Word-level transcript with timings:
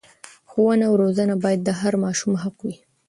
ښوونه 0.49 0.83
او 0.89 0.95
روزنه 1.03 1.35
باید 1.43 1.61
د 1.63 1.69
هر 1.79 1.93
ماشوم 2.03 2.33
حق 2.43 2.57
وي. 2.65 2.75